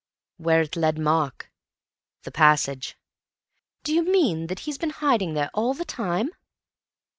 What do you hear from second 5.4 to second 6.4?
all the time?"